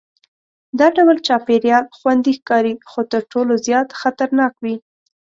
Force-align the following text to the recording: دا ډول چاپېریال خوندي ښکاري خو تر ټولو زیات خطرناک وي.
دا 0.79 0.87
ډول 0.97 1.17
چاپېریال 1.27 1.85
خوندي 1.97 2.33
ښکاري 2.39 2.73
خو 2.89 3.01
تر 3.11 3.21
ټولو 3.31 3.53
زیات 3.65 3.89
خطرناک 4.01 4.53
وي. 4.63 4.75